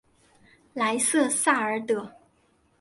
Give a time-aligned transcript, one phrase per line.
[0.73, 2.09] 莱瑟萨尔德。